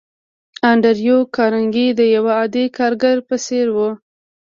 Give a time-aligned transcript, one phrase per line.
[0.69, 3.77] انډريو کارنګي د يوه عادي کارګر په څېر و.